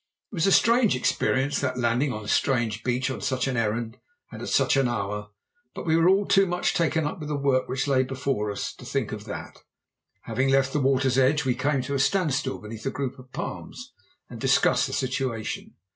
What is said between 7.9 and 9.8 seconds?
before us to think of that.